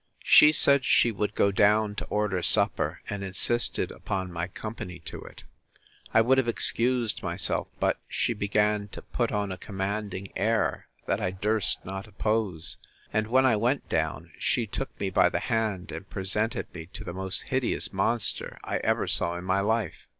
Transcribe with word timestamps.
She 0.23 0.51
said 0.51 0.83
she 0.83 1.11
would 1.11 1.35
go 1.35 1.51
down 1.51 1.93
to 1.93 2.05
order 2.05 2.41
supper; 2.41 3.01
and 3.07 3.23
insisted 3.23 3.91
upon 3.91 4.33
my 4.33 4.47
company 4.47 4.97
to 5.05 5.21
it. 5.21 5.43
I 6.11 6.21
would 6.21 6.39
have 6.39 6.47
excused 6.47 7.21
myself; 7.21 7.67
but 7.79 7.99
she 8.07 8.33
began 8.33 8.87
to 8.93 9.03
put 9.03 9.31
on 9.31 9.51
a 9.51 9.59
commanding 9.59 10.31
air, 10.35 10.87
that 11.05 11.21
I 11.21 11.29
durst 11.29 11.85
not 11.85 12.07
oppose. 12.07 12.77
And 13.13 13.27
when 13.27 13.45
I 13.45 13.55
went 13.55 13.89
down, 13.89 14.31
she 14.39 14.65
took 14.65 14.99
me 14.99 15.11
by 15.11 15.29
the 15.29 15.37
hand, 15.39 15.91
and 15.91 16.09
presented 16.09 16.73
me 16.73 16.87
to 16.93 17.03
the 17.03 17.13
most 17.13 17.49
hideous 17.49 17.93
monster 17.93 18.57
I 18.63 18.77
ever 18.77 19.05
saw 19.05 19.37
in 19.37 19.43
my 19.45 19.59
life. 19.59 20.07